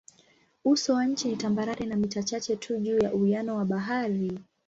Uso 0.65 0.93
wa 0.93 1.05
nchi 1.05 1.27
ni 1.27 1.35
tambarare 1.35 1.85
na 1.85 1.95
mita 1.95 2.23
chache 2.23 2.55
tu 2.55 2.79
juu 2.79 2.97
ya 2.99 3.13
uwiano 3.13 3.55
wa 3.55 3.65
bahari. 3.65 4.39